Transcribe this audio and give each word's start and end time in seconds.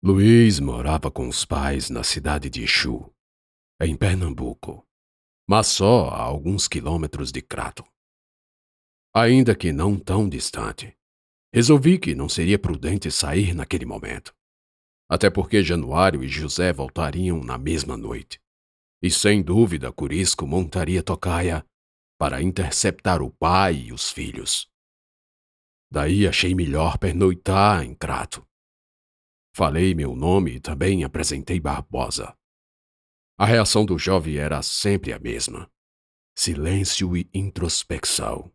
Luiz 0.00 0.60
morava 0.60 1.10
com 1.10 1.26
os 1.28 1.44
pais 1.44 1.90
na 1.90 2.04
cidade 2.04 2.48
de 2.48 2.62
Exu, 2.62 3.12
em 3.80 3.96
Pernambuco, 3.96 4.86
mas 5.44 5.66
só 5.66 6.10
a 6.10 6.22
alguns 6.22 6.68
quilômetros 6.68 7.32
de 7.32 7.42
Crato. 7.42 7.84
Ainda 9.12 9.56
que 9.56 9.72
não 9.72 9.98
tão 9.98 10.28
distante, 10.28 10.96
resolvi 11.52 11.98
que 11.98 12.14
não 12.14 12.28
seria 12.28 12.60
prudente 12.60 13.10
sair 13.10 13.52
naquele 13.54 13.84
momento. 13.84 14.32
Até 15.10 15.28
porque 15.28 15.64
Januário 15.64 16.22
e 16.22 16.28
José 16.28 16.72
voltariam 16.72 17.42
na 17.42 17.58
mesma 17.58 17.96
noite. 17.96 18.40
E 19.02 19.10
sem 19.10 19.42
dúvida 19.42 19.92
Curisco 19.92 20.46
montaria 20.46 21.02
tocaia 21.02 21.66
para 22.16 22.40
interceptar 22.40 23.20
o 23.20 23.32
pai 23.32 23.74
e 23.74 23.92
os 23.92 24.12
filhos. 24.12 24.68
Daí 25.90 26.24
achei 26.24 26.54
melhor 26.54 26.98
pernoitar 26.98 27.82
em 27.82 27.96
Crato 27.96 28.46
Falei 29.54 29.94
meu 29.94 30.14
nome 30.14 30.56
e 30.56 30.60
também 30.60 31.04
apresentei 31.04 31.58
Barbosa. 31.58 32.36
A 33.36 33.46
reação 33.46 33.84
do 33.84 33.98
jovem 33.98 34.36
era 34.36 34.62
sempre 34.62 35.12
a 35.12 35.18
mesma: 35.18 35.70
silêncio 36.36 37.16
e 37.16 37.28
introspecção. 37.32 38.52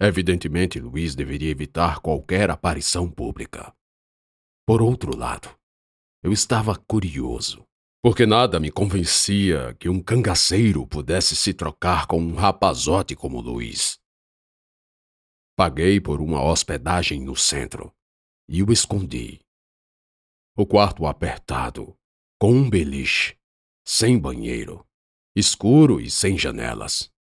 Evidentemente, 0.00 0.78
Luiz 0.78 1.14
deveria 1.14 1.50
evitar 1.50 2.00
qualquer 2.00 2.50
aparição 2.50 3.10
pública. 3.10 3.74
Por 4.66 4.80
outro 4.80 5.16
lado, 5.16 5.48
eu 6.22 6.32
estava 6.32 6.76
curioso, 6.76 7.66
porque 8.02 8.24
nada 8.24 8.60
me 8.60 8.70
convencia 8.70 9.74
que 9.74 9.88
um 9.88 10.00
cangaceiro 10.00 10.86
pudesse 10.86 11.34
se 11.34 11.52
trocar 11.52 12.06
com 12.06 12.20
um 12.20 12.34
rapazote 12.34 13.16
como 13.16 13.40
Luiz. 13.40 13.98
Paguei 15.56 16.00
por 16.00 16.20
uma 16.20 16.42
hospedagem 16.42 17.20
no 17.20 17.34
centro 17.34 17.92
e 18.48 18.62
o 18.62 18.72
escondi. 18.72 19.40
O 20.60 20.66
quarto 20.66 21.06
apertado, 21.06 21.96
com 22.36 22.50
um 22.50 22.68
beliche, 22.68 23.38
sem 23.86 24.18
banheiro, 24.18 24.84
escuro 25.36 26.00
e 26.00 26.10
sem 26.10 26.36
janelas. 26.36 27.14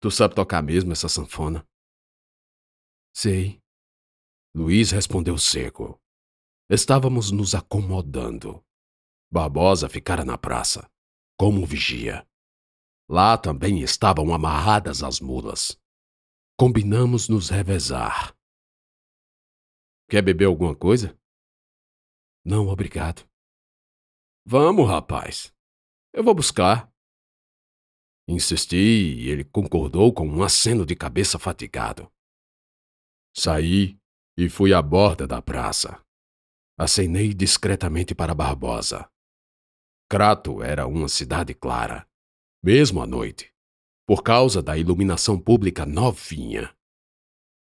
Tu 0.00 0.08
sabe 0.08 0.36
tocar 0.36 0.62
mesmo 0.62 0.92
essa 0.92 1.08
sanfona? 1.08 1.68
Sei. 3.12 3.60
Luiz 4.54 4.92
respondeu 4.92 5.36
seco. 5.36 6.00
Estávamos 6.70 7.32
nos 7.32 7.56
acomodando. 7.56 8.64
Barbosa 9.28 9.88
ficara 9.88 10.24
na 10.24 10.38
praça, 10.38 10.88
como 11.36 11.66
vigia. 11.66 12.24
Lá 13.10 13.36
também 13.36 13.82
estavam 13.82 14.32
amarradas 14.32 15.02
as 15.02 15.18
mulas. 15.18 15.76
Combinamos 16.56 17.28
nos 17.28 17.48
revezar. 17.48 18.32
Quer 20.08 20.22
beber 20.22 20.44
alguma 20.44 20.76
coisa? 20.76 21.18
Não, 22.44 22.68
obrigado. 22.68 23.28
Vamos, 24.46 24.88
rapaz. 24.88 25.52
Eu 26.12 26.24
vou 26.24 26.34
buscar. 26.34 26.92
Insisti 28.26 28.76
e 28.76 29.28
ele 29.28 29.44
concordou 29.44 30.12
com 30.12 30.26
um 30.26 30.42
aceno 30.42 30.84
de 30.84 30.94
cabeça 30.94 31.38
fatigado. 31.38 32.10
Saí 33.34 33.98
e 34.36 34.48
fui 34.48 34.72
à 34.72 34.82
borda 34.82 35.26
da 35.26 35.40
praça. 35.40 36.04
Acenei 36.78 37.34
discretamente 37.34 38.14
para 38.14 38.34
Barbosa. 38.34 39.10
Crato 40.08 40.62
era 40.62 40.86
uma 40.86 41.08
cidade 41.08 41.52
clara, 41.54 42.08
mesmo 42.62 43.02
à 43.02 43.06
noite, 43.06 43.52
por 44.06 44.22
causa 44.22 44.62
da 44.62 44.76
iluminação 44.76 45.38
pública 45.38 45.84
novinha. 45.84 46.74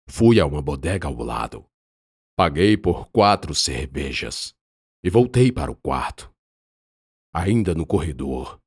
Fui 0.09 0.39
a 0.39 0.45
uma 0.45 0.61
bodega 0.61 1.07
ao 1.07 1.15
lado. 1.15 1.65
Paguei 2.37 2.75
por 2.75 3.09
quatro 3.11 3.55
cervejas 3.55 4.53
e 5.01 5.09
voltei 5.09 5.53
para 5.53 5.71
o 5.71 5.75
quarto. 5.75 6.29
Ainda 7.33 7.73
no 7.73 7.85
corredor, 7.85 8.59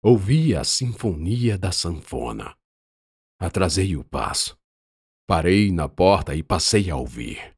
ouvi 0.00 0.54
a 0.54 0.62
sinfonia 0.62 1.58
da 1.58 1.72
sanfona. 1.72 2.56
Atrasei 3.40 3.96
o 3.96 4.04
passo. 4.04 4.56
Parei 5.26 5.72
na 5.72 5.88
porta 5.88 6.36
e 6.36 6.42
passei 6.42 6.88
a 6.88 6.94
ouvir. 6.94 7.56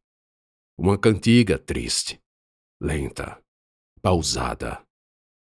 Uma 0.79 0.97
cantiga 0.97 1.59
triste, 1.59 2.19
lenta, 2.81 3.39
pausada, 4.01 4.83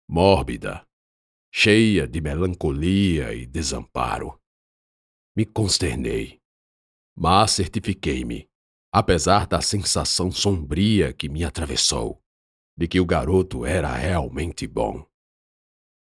mórbida, 0.09 0.85
cheia 1.49 2.05
de 2.05 2.19
melancolia 2.19 3.33
e 3.33 3.45
desamparo. 3.45 4.37
Me 5.33 5.45
consternei, 5.45 6.41
mas 7.15 7.51
certifiquei-me, 7.51 8.48
apesar 8.91 9.45
da 9.45 9.61
sensação 9.61 10.31
sombria 10.31 11.13
que 11.13 11.29
me 11.29 11.43
atravessou, 11.43 12.21
de 12.77 12.87
que 12.87 12.99
o 12.99 13.05
garoto 13.05 13.65
era 13.65 13.93
realmente 13.93 14.65
bom. 14.65 15.05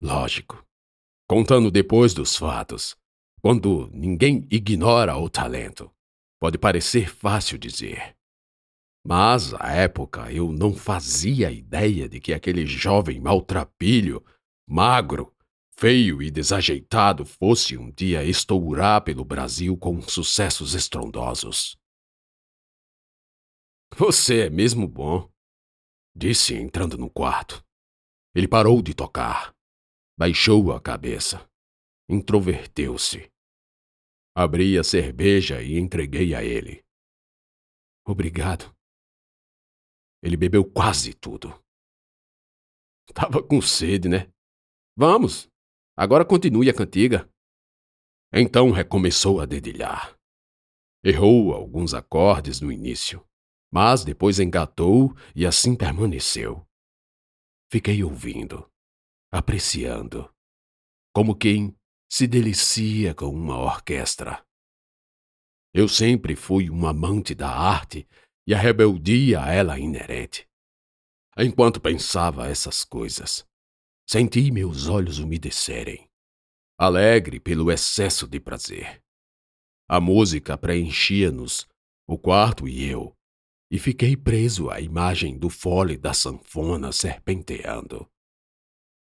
Lógico. 0.02 0.66
Contando 1.28 1.70
depois 1.70 2.14
dos 2.14 2.36
fatos, 2.36 2.98
quando 3.42 3.90
ninguém 3.94 4.48
ignora 4.52 5.16
o 5.18 5.30
talento, 5.30 5.92
pode 6.40 6.58
parecer 6.58 7.10
fácil 7.10 7.58
dizer. 7.58 8.16
Mas, 9.06 9.54
à 9.56 9.72
época, 9.72 10.32
eu 10.32 10.52
não 10.52 10.74
fazia 10.74 11.52
ideia 11.52 12.08
de 12.08 12.20
que 12.20 12.34
aquele 12.34 12.66
jovem 12.66 13.20
maltrapilho, 13.20 14.24
magro, 14.68 15.34
feio 15.76 16.22
e 16.22 16.30
desajeitado 16.30 17.26
fosse 17.26 17.76
um 17.76 17.92
dia 17.92 18.24
estourar 18.24 19.02
pelo 19.04 19.26
Brasil 19.26 19.76
com 19.76 20.00
sucessos 20.02 20.76
estrondosos. 20.76 21.81
Você 23.98 24.48
é 24.48 24.50
mesmo 24.50 24.88
bom, 24.88 25.32
Disse 26.16 26.56
entrando 26.56 26.98
no 26.98 27.10
quarto. 27.10 27.66
Ele 28.36 28.48
parou 28.48 28.82
de 28.82 28.94
tocar. 28.94 29.56
Baixou 30.18 30.72
a 30.74 30.82
cabeça. 30.82 31.50
Introverteu-se. 32.10 33.32
Abri 34.36 34.78
a 34.78 34.84
cerveja 34.84 35.62
e 35.62 35.78
entreguei 35.78 36.36
a 36.36 36.44
ele. 36.44 36.84
Obrigado. 38.06 38.76
Ele 40.22 40.36
bebeu 40.36 40.70
quase 40.70 41.14
tudo. 41.14 41.50
Tava 43.14 43.42
com 43.42 43.62
sede, 43.62 44.08
né? 44.08 44.32
Vamos, 44.96 45.50
agora 45.98 46.26
continue 46.26 46.70
a 46.70 46.74
cantiga. 46.74 47.30
Então 48.34 48.72
recomeçou 48.72 49.40
a 49.42 49.46
dedilhar. 49.46 50.18
Errou 51.04 51.54
alguns 51.54 51.94
acordes 51.94 52.62
no 52.62 52.72
início 52.72 53.26
mas 53.72 54.04
depois 54.04 54.40
engatou 54.40 55.16
e 55.34 55.46
assim 55.46 55.76
permaneceu. 55.76 56.68
Fiquei 57.72 58.04
ouvindo, 58.04 58.70
apreciando, 59.32 60.30
como 61.16 61.36
quem 61.36 61.76
se 62.12 62.28
delicia 62.28 63.16
com 63.16 63.28
uma 63.28 63.58
orquestra. 63.58 64.46
Eu 65.74 65.88
sempre 65.88 66.36
fui 66.36 66.70
um 66.70 66.86
amante 66.86 67.34
da 67.34 67.50
arte 67.50 68.06
e 68.46 68.54
a 68.54 68.58
rebeldia 68.58 69.42
a 69.42 69.54
ela 69.54 69.80
inerente. 69.80 70.46
Enquanto 71.38 71.80
pensava 71.80 72.50
essas 72.50 72.84
coisas, 72.84 73.48
senti 74.06 74.52
meus 74.52 74.88
olhos 74.88 75.20
umedecerem, 75.20 76.10
alegre 76.78 77.40
pelo 77.40 77.72
excesso 77.72 78.28
de 78.28 78.38
prazer. 78.38 79.02
A 79.88 80.02
música 80.02 80.58
preenchia-nos, 80.58 81.66
o 82.06 82.18
quarto 82.18 82.68
e 82.68 82.84
eu, 82.84 83.16
e 83.72 83.80
fiquei 83.80 84.18
preso 84.18 84.70
à 84.70 84.82
imagem 84.82 85.40
do 85.40 85.50
fole 85.50 85.98
da 85.98 86.14
sanfona 86.14 86.92
serpenteando. 86.92 88.06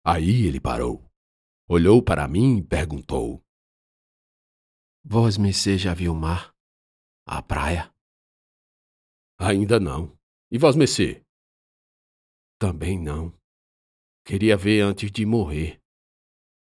Aí 0.05 0.45
ele 0.47 0.61
parou, 0.61 1.05
olhou 1.67 2.01
para 2.01 2.25
mim 2.29 2.59
e 2.59 2.63
perguntou: 2.63 3.43
Vós, 5.03 5.37
Messê, 5.37 5.77
já 5.77 5.93
viu 5.93 6.13
o 6.13 6.15
mar? 6.15 6.55
A 7.27 7.43
praia? 7.43 7.93
Ainda 9.37 9.81
não. 9.81 10.17
E 10.49 10.57
vós, 10.57 10.77
Messê? 10.77 11.25
Também 12.57 12.97
não. 12.97 13.37
Queria 14.25 14.55
ver 14.55 14.79
antes 14.81 15.11
de 15.11 15.25
morrer. 15.25 15.81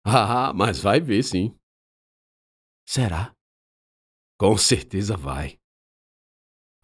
Ah, 0.05 0.53
mas 0.55 0.81
vai 0.81 0.99
ver 0.99 1.23
sim. 1.23 1.55
Será? 2.89 3.37
Com 4.39 4.56
certeza 4.56 5.17
vai. 5.17 5.62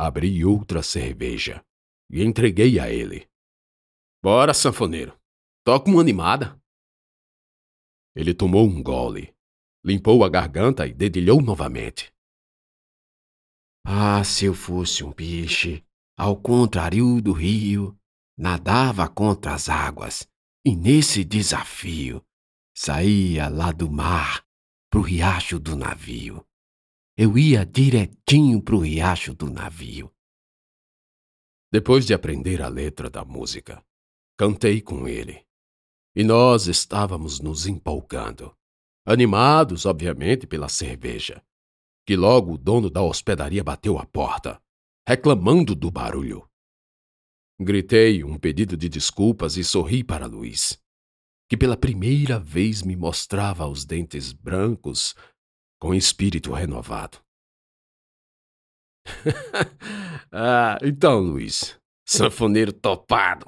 Abri 0.00 0.44
outra 0.44 0.80
cerveja 0.80 1.60
e 2.08 2.22
entreguei 2.22 2.78
a 2.78 2.88
ele. 2.88 3.28
Bora, 4.22 4.54
sanfoneiro. 4.54 5.18
Toca 5.64 5.90
uma 5.90 6.00
animada. 6.00 6.56
Ele 8.14 8.32
tomou 8.32 8.64
um 8.64 8.80
gole, 8.80 9.34
limpou 9.84 10.24
a 10.24 10.28
garganta 10.28 10.86
e 10.86 10.94
dedilhou 10.94 11.42
novamente. 11.42 12.12
Ah, 13.84 14.22
se 14.22 14.44
eu 14.44 14.54
fosse 14.54 15.02
um 15.02 15.10
peixe, 15.10 15.84
ao 16.16 16.40
contrário 16.40 17.20
do 17.20 17.32
rio, 17.32 17.98
nadava 18.36 19.08
contra 19.08 19.54
as 19.54 19.68
águas, 19.68 20.28
e 20.64 20.76
nesse 20.76 21.24
desafio 21.24 22.24
saía 22.76 23.48
lá 23.48 23.72
do 23.72 23.90
mar 23.90 24.44
pro 24.90 25.00
riacho 25.00 25.58
do 25.58 25.74
navio 25.74 26.46
eu 27.20 27.36
ia 27.36 27.66
direitinho 27.66 28.62
pro 28.62 28.78
riacho 28.78 29.34
do 29.34 29.50
navio. 29.50 30.08
Depois 31.68 32.06
de 32.06 32.14
aprender 32.14 32.62
a 32.62 32.68
letra 32.68 33.10
da 33.10 33.24
música, 33.24 33.84
cantei 34.38 34.80
com 34.80 35.08
ele. 35.08 35.44
E 36.14 36.22
nós 36.22 36.68
estávamos 36.68 37.40
nos 37.40 37.66
empolgando, 37.66 38.56
animados, 39.04 39.84
obviamente, 39.84 40.46
pela 40.46 40.68
cerveja, 40.68 41.44
que 42.06 42.14
logo 42.14 42.52
o 42.52 42.58
dono 42.58 42.88
da 42.88 43.02
hospedaria 43.02 43.64
bateu 43.64 43.98
a 43.98 44.06
porta, 44.06 44.62
reclamando 45.04 45.74
do 45.74 45.90
barulho. 45.90 46.48
Gritei 47.60 48.22
um 48.22 48.38
pedido 48.38 48.76
de 48.76 48.88
desculpas 48.88 49.56
e 49.56 49.64
sorri 49.64 50.04
para 50.04 50.26
Luiz, 50.26 50.80
que 51.48 51.56
pela 51.56 51.76
primeira 51.76 52.38
vez 52.38 52.80
me 52.84 52.94
mostrava 52.94 53.66
os 53.66 53.84
dentes 53.84 54.32
brancos 54.32 55.16
com 55.80 55.94
espírito 55.94 56.52
renovado. 56.52 57.18
ah, 60.32 60.78
então, 60.82 61.20
Luiz, 61.20 61.78
sanfoneiro 62.06 62.72
topado, 62.72 63.46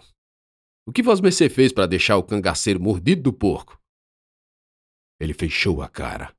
o 0.86 0.92
que 0.92 1.02
você 1.02 1.48
fez 1.48 1.72
para 1.72 1.86
deixar 1.86 2.16
o 2.16 2.22
cangaceiro 2.22 2.80
mordido 2.80 3.22
do 3.22 3.32
porco? 3.32 3.80
Ele 5.20 5.34
fechou 5.34 5.82
a 5.82 5.88
cara, 5.88 6.34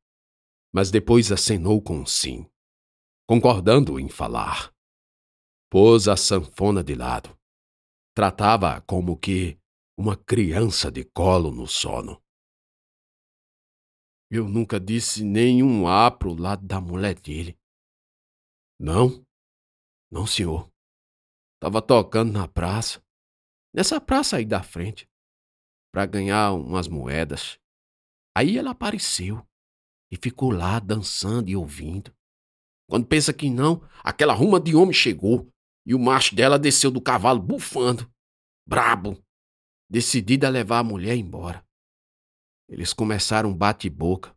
mas 0.74 0.90
depois 0.90 1.32
acenou 1.32 1.82
com 1.82 2.00
um 2.00 2.06
sim, 2.06 2.50
concordando 3.28 4.00
em 4.00 4.10
falar. 4.10 4.74
Pôs 5.70 6.08
a 6.08 6.18
sanfona 6.18 6.84
de 6.84 6.96
lado. 6.96 7.38
Tratava 8.14 8.82
como 8.82 9.16
que 9.18 9.58
uma 9.98 10.18
criança 10.18 10.92
de 10.92 11.06
colo 11.06 11.52
no 11.52 11.68
sono. 11.68 12.22
Eu 14.32 14.48
nunca 14.48 14.80
disse 14.80 15.24
nenhum 15.24 15.88
A 15.88 16.10
pro 16.10 16.34
lado 16.34 16.66
da 16.66 16.80
mulher 16.80 17.20
dele. 17.20 17.60
Não? 18.80 19.24
Não, 20.10 20.26
senhor. 20.26 20.72
Tava 21.60 21.82
tocando 21.82 22.32
na 22.32 22.48
praça 22.48 23.04
nessa 23.74 24.00
praça 24.02 24.38
aí 24.38 24.46
da 24.46 24.62
frente, 24.62 25.10
para 25.92 26.06
ganhar 26.06 26.54
umas 26.54 26.88
moedas. 26.88 27.60
Aí 28.36 28.58
ela 28.58 28.72
apareceu 28.72 29.46
e 30.12 30.18
ficou 30.18 30.52
lá 30.52 30.80
dançando 30.80 31.50
e 31.50 31.56
ouvindo. 31.56 32.14
Quando 32.90 33.08
pensa 33.08 33.34
que 33.34 33.50
não, 33.50 33.82
aquela 34.04 34.34
ruma 34.34 34.60
de 34.60 34.76
homem 34.76 34.94
chegou 34.94 35.50
e 35.86 35.96
o 35.96 36.00
macho 36.00 36.36
dela 36.36 36.60
desceu 36.60 36.92
do 36.92 37.02
cavalo 37.02 37.42
bufando, 37.42 38.12
brabo, 38.68 39.22
decidido 39.90 40.46
a 40.46 40.50
levar 40.50 40.80
a 40.80 40.84
mulher 40.84 41.16
embora. 41.16 41.66
Eles 42.72 42.94
começaram 42.94 43.50
um 43.50 43.54
bate-boca 43.54 44.34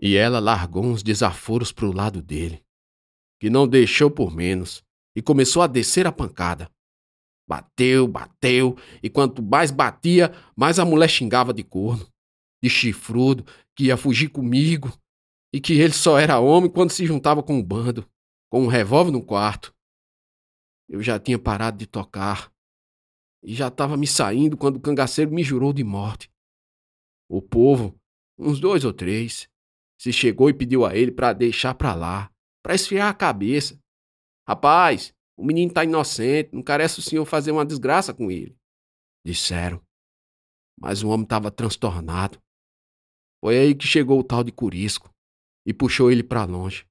e 0.00 0.16
ela 0.16 0.40
largou 0.40 0.84
uns 0.84 1.00
desaforos 1.00 1.70
pro 1.70 1.92
lado 1.92 2.20
dele, 2.20 2.60
que 3.40 3.48
não 3.48 3.68
deixou 3.68 4.10
por 4.10 4.34
menos, 4.34 4.82
e 5.14 5.22
começou 5.22 5.62
a 5.62 5.68
descer 5.68 6.04
a 6.04 6.10
pancada. 6.10 6.68
Bateu, 7.48 8.08
bateu, 8.08 8.76
e 9.00 9.08
quanto 9.08 9.40
mais 9.40 9.70
batia, 9.70 10.34
mais 10.56 10.80
a 10.80 10.84
mulher 10.84 11.08
xingava 11.08 11.54
de 11.54 11.62
corno, 11.62 12.04
de 12.60 12.68
chifrudo, 12.68 13.46
que 13.76 13.84
ia 13.84 13.96
fugir 13.96 14.28
comigo, 14.28 14.92
e 15.54 15.60
que 15.60 15.74
ele 15.74 15.92
só 15.92 16.18
era 16.18 16.40
homem 16.40 16.68
quando 16.68 16.90
se 16.90 17.06
juntava 17.06 17.44
com 17.44 17.60
o 17.60 17.62
bando, 17.62 18.04
com 18.50 18.64
um 18.64 18.68
revólver 18.68 19.12
no 19.12 19.24
quarto. 19.24 19.72
Eu 20.88 21.00
já 21.00 21.18
tinha 21.18 21.38
parado 21.38 21.78
de 21.78 21.86
tocar, 21.86 22.52
e 23.40 23.54
já 23.54 23.68
estava 23.68 23.96
me 23.96 24.06
saindo 24.06 24.56
quando 24.56 24.76
o 24.76 24.80
cangaceiro 24.80 25.30
me 25.30 25.44
jurou 25.44 25.72
de 25.72 25.84
morte. 25.84 26.28
O 27.28 27.42
povo, 27.42 27.98
uns 28.38 28.58
dois 28.58 28.84
ou 28.84 28.92
três, 28.92 29.48
se 30.00 30.12
chegou 30.12 30.48
e 30.48 30.54
pediu 30.54 30.86
a 30.86 30.96
ele 30.96 31.12
para 31.12 31.32
deixar 31.32 31.74
pra 31.74 31.94
lá, 31.94 32.32
para 32.62 32.74
esfriar 32.74 33.08
a 33.08 33.14
cabeça. 33.14 33.78
Rapaz, 34.46 35.14
o 35.36 35.44
menino 35.44 35.72
tá 35.72 35.84
inocente, 35.84 36.54
não 36.54 36.62
carece 36.62 37.00
o 37.00 37.02
senhor 37.02 37.24
fazer 37.26 37.50
uma 37.50 37.66
desgraça 37.66 38.14
com 38.14 38.30
ele. 38.30 38.56
Disseram. 39.24 39.82
Mas 40.80 41.02
o 41.02 41.08
homem 41.08 41.24
estava 41.24 41.50
transtornado. 41.50 42.40
Foi 43.40 43.58
aí 43.58 43.74
que 43.74 43.86
chegou 43.86 44.18
o 44.18 44.24
tal 44.24 44.42
de 44.42 44.50
Curisco 44.50 45.10
e 45.66 45.74
puxou 45.74 46.10
ele 46.10 46.22
para 46.22 46.44
longe. 46.44 46.86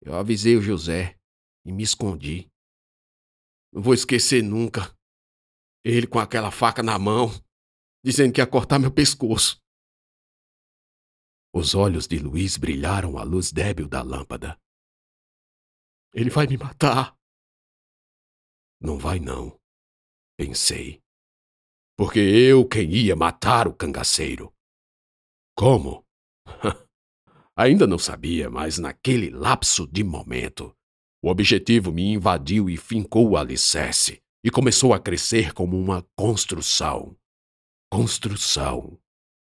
Eu 0.00 0.14
avisei 0.14 0.56
o 0.56 0.62
José 0.62 1.18
e 1.64 1.72
me 1.72 1.82
escondi. 1.82 2.48
Não 3.72 3.82
vou 3.82 3.94
esquecer 3.94 4.42
nunca. 4.42 4.94
Ele 5.84 6.06
com 6.06 6.18
aquela 6.18 6.50
faca 6.50 6.82
na 6.82 6.98
mão, 6.98 7.28
dizendo 8.04 8.32
que 8.32 8.40
ia 8.40 8.46
cortar 8.46 8.78
meu 8.78 8.92
pescoço. 8.92 9.60
Os 11.54 11.74
olhos 11.74 12.08
de 12.08 12.18
Luiz 12.18 12.56
brilharam 12.56 13.18
à 13.18 13.22
luz 13.22 13.52
débil 13.52 13.88
da 13.88 14.02
lâmpada. 14.02 14.58
Ele 16.14 16.30
vai 16.30 16.46
me 16.46 16.56
matar. 16.56 17.16
Não 18.80 18.98
vai 18.98 19.18
não, 19.18 19.58
pensei. 20.36 21.00
Porque 21.96 22.18
eu 22.18 22.66
quem 22.66 22.90
ia 22.90 23.14
matar 23.14 23.68
o 23.68 23.74
cangaceiro. 23.74 24.52
Como? 25.56 26.04
Ainda 27.54 27.86
não 27.86 27.98
sabia, 27.98 28.50
mas 28.50 28.78
naquele 28.78 29.30
lapso 29.30 29.86
de 29.86 30.02
momento, 30.02 30.74
o 31.22 31.28
objetivo 31.28 31.92
me 31.92 32.14
invadiu 32.14 32.68
e 32.68 32.76
fincou 32.76 33.30
o 33.30 33.36
alicerce 33.36 34.22
e 34.42 34.50
começou 34.50 34.92
a 34.92 34.98
crescer 34.98 35.52
como 35.52 35.78
uma 35.78 36.02
construção. 36.16 37.16
Construção. 37.92 38.98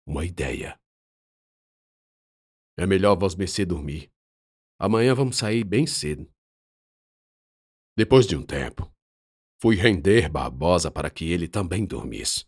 Uma 0.07 0.25
ideia. 0.25 0.81
É 2.75 2.87
melhor 2.87 3.15
vos 3.15 3.35
mercê 3.35 3.63
dormir. 3.63 4.11
Amanhã 4.79 5.13
vamos 5.13 5.37
sair 5.37 5.63
bem 5.63 5.85
cedo. 5.85 6.27
Depois 7.95 8.25
de 8.25 8.35
um 8.35 8.43
tempo, 8.43 8.91
Fui 9.61 9.75
render 9.75 10.29
Barbosa 10.29 10.89
para 10.89 11.11
que 11.11 11.31
ele 11.31 11.47
também 11.47 11.85
dormisse. 11.85 12.47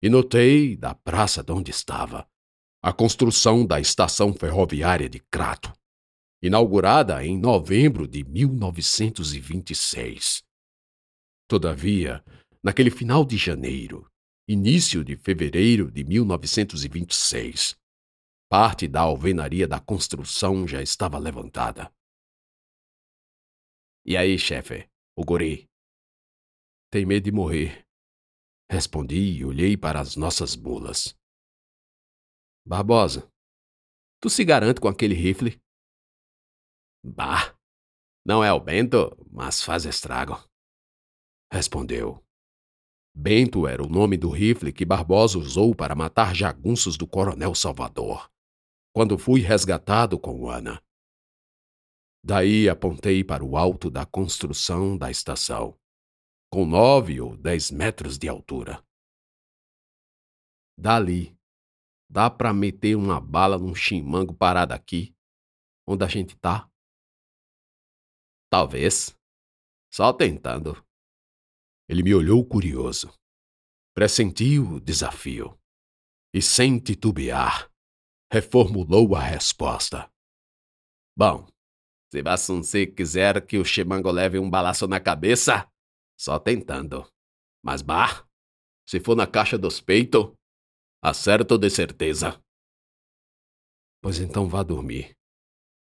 E 0.00 0.08
notei, 0.08 0.76
da 0.76 0.94
praça 0.94 1.42
de 1.42 1.50
onde 1.50 1.72
estava, 1.72 2.30
a 2.80 2.92
construção 2.92 3.66
da 3.66 3.80
estação 3.80 4.32
ferroviária 4.32 5.08
de 5.08 5.18
Crato, 5.18 5.72
inaugurada 6.40 7.26
em 7.26 7.36
novembro 7.36 8.06
de 8.06 8.22
1926. 8.22 10.44
Todavia, 11.48 12.24
naquele 12.62 12.92
final 12.92 13.24
de 13.24 13.36
janeiro, 13.36 14.08
início 14.52 15.04
de 15.04 15.16
fevereiro 15.16 15.92
de 15.92 16.02
1926, 16.02 17.78
parte 18.50 18.88
da 18.88 19.02
alvenaria 19.02 19.68
da 19.68 19.78
construção 19.78 20.66
já 20.66 20.82
estava 20.82 21.18
levantada. 21.18 21.94
E 24.04 24.16
aí, 24.16 24.36
chefe, 24.36 24.90
o 25.16 25.24
guri, 25.24 25.70
tem 26.90 27.06
medo 27.06 27.26
de 27.26 27.30
morrer. 27.30 27.86
Respondi 28.68 29.38
e 29.38 29.44
olhei 29.44 29.76
para 29.76 30.00
as 30.00 30.16
nossas 30.16 30.56
mulas. 30.56 31.16
Barbosa, 32.66 33.30
tu 34.20 34.28
se 34.28 34.44
garante 34.44 34.80
com 34.80 34.88
aquele 34.88 35.14
rifle? 35.14 35.62
Bah, 37.04 37.56
não 38.26 38.42
é 38.42 38.52
o 38.52 38.58
Bento, 38.58 39.16
mas 39.30 39.62
faz 39.62 39.84
estrago. 39.84 40.34
Respondeu. 41.52 42.20
Bento 43.14 43.66
era 43.66 43.82
o 43.82 43.88
nome 43.88 44.16
do 44.16 44.30
rifle 44.30 44.72
que 44.72 44.84
Barbosa 44.84 45.38
usou 45.38 45.74
para 45.74 45.94
matar 45.94 46.34
jagunços 46.34 46.96
do 46.96 47.06
Coronel 47.06 47.54
Salvador, 47.54 48.30
quando 48.94 49.18
fui 49.18 49.40
resgatado 49.40 50.18
com 50.18 50.48
Ana. 50.48 50.82
Daí 52.24 52.68
apontei 52.68 53.24
para 53.24 53.44
o 53.44 53.56
alto 53.56 53.90
da 53.90 54.06
construção 54.06 54.96
da 54.96 55.10
estação 55.10 55.78
com 56.52 56.66
nove 56.66 57.20
ou 57.20 57.36
dez 57.36 57.70
metros 57.70 58.18
de 58.18 58.28
altura. 58.28 58.84
Dali, 60.76 61.38
dá 62.10 62.28
para 62.28 62.52
meter 62.52 62.96
uma 62.96 63.20
bala 63.20 63.56
num 63.56 63.74
chimango 63.74 64.34
parado 64.34 64.74
aqui, 64.74 65.14
onde 65.86 66.04
a 66.04 66.08
gente 66.08 66.36
tá? 66.36 66.68
Talvez. 68.50 69.16
Só 69.92 70.12
tentando. 70.12 70.84
Ele 71.90 72.04
me 72.04 72.14
olhou 72.14 72.46
curioso. 72.46 73.12
Pressentiu 73.92 74.74
o 74.74 74.80
desafio. 74.80 75.58
E 76.32 76.40
sem 76.40 76.78
titubear, 76.78 77.68
reformulou 78.32 79.16
a 79.16 79.20
resposta. 79.20 80.08
Bom, 81.18 81.48
se 82.12 82.22
você 82.22 82.86
quiser 82.86 83.44
que 83.44 83.58
o 83.58 83.64
chimango 83.64 84.08
leve 84.08 84.38
um 84.38 84.48
balaço 84.48 84.86
na 84.86 85.00
cabeça, 85.00 85.68
só 86.16 86.38
tentando. 86.38 87.04
Mas 87.60 87.82
bah, 87.82 88.24
se 88.88 89.00
for 89.00 89.16
na 89.16 89.26
caixa 89.26 89.58
dos 89.58 89.80
peitos, 89.80 90.32
acerto 91.02 91.58
de 91.58 91.68
certeza. 91.70 92.40
Pois 94.00 94.20
então 94.20 94.48
vá 94.48 94.62
dormir, 94.62 95.16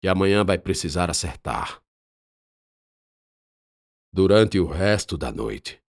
que 0.03 0.09
amanhã 0.09 0.45
vai 0.45 0.59
precisar 0.59 1.09
acertar. 1.09 1.83
Durante 4.13 4.61
o 4.61 4.67
resto 4.67 5.17
da 5.17 5.33
noite, 5.33 5.83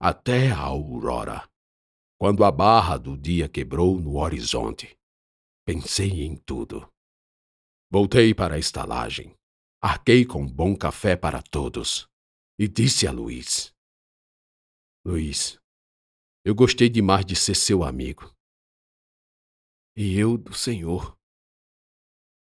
até 0.00 0.50
a 0.50 0.58
aurora, 0.58 1.48
quando 2.18 2.44
a 2.44 2.50
barra 2.50 2.96
do 2.96 3.16
dia 3.16 3.48
quebrou 3.48 4.00
no 4.00 4.18
horizonte, 4.18 4.96
pensei 5.64 6.22
em 6.22 6.36
tudo. 6.36 6.88
Voltei 7.90 8.34
para 8.34 8.54
a 8.54 8.58
estalagem, 8.58 9.34
arquei 9.82 10.24
com 10.24 10.46
bom 10.46 10.76
café 10.76 11.16
para 11.16 11.42
todos 11.42 12.08
e 12.58 12.68
disse 12.68 13.06
a 13.06 13.12
Luiz: 13.12 13.74
Luiz, 15.04 15.58
eu 16.44 16.54
gostei 16.54 16.88
demais 16.88 17.24
de 17.24 17.34
ser 17.34 17.54
seu 17.54 17.82
amigo. 17.82 18.34
E 19.96 20.18
eu 20.18 20.36
do 20.36 20.54
Senhor. 20.54 21.16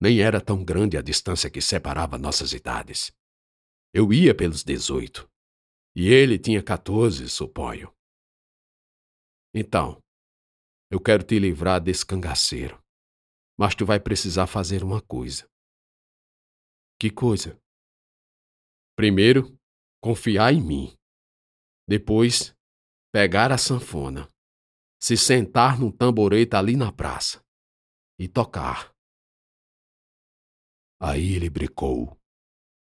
Nem 0.00 0.20
era 0.20 0.40
tão 0.40 0.64
grande 0.64 0.96
a 0.96 1.02
distância 1.02 1.50
que 1.50 1.60
separava 1.60 2.18
nossas 2.18 2.52
idades. 2.52 3.12
Eu 3.92 4.12
ia 4.12 4.34
pelos 4.34 4.62
dezoito, 4.62 5.28
e 5.96 6.08
ele 6.08 6.38
tinha 6.38 6.62
14, 6.62 7.28
suponho. 7.28 7.92
Então, 9.54 10.02
eu 10.90 11.00
quero 11.00 11.22
te 11.22 11.38
livrar 11.38 11.80
desse 11.80 12.04
cangaceiro. 12.04 12.82
Mas 13.58 13.74
tu 13.74 13.84
vai 13.84 13.98
precisar 13.98 14.46
fazer 14.46 14.84
uma 14.84 15.02
coisa. 15.02 15.48
Que 17.00 17.10
coisa? 17.10 17.60
Primeiro, 18.96 19.58
confiar 20.00 20.52
em 20.52 20.60
mim. 20.60 20.96
Depois, 21.88 22.54
pegar 23.12 23.52
a 23.52 23.58
sanfona, 23.58 24.28
se 25.00 25.16
sentar 25.16 25.78
num 25.78 25.90
tamborete 25.90 26.54
ali 26.54 26.76
na 26.76 26.92
praça 26.92 27.42
e 28.18 28.28
tocar. 28.28 28.92
Aí 31.00 31.34
ele 31.34 31.48
brecou, 31.48 32.18